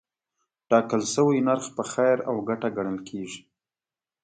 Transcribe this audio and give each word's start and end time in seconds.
ټاکل 0.69 1.01
شوی 1.13 1.37
نرخ 1.47 1.65
په 1.77 1.83
خیر 1.91 2.17
او 2.29 2.35
ګټه 2.47 2.69
ګڼل 2.77 2.99
کېږي. 3.09 3.41